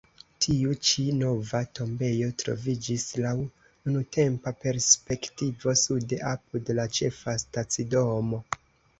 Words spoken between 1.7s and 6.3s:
tombejo troviĝis laŭ nuntempa perspektivo sude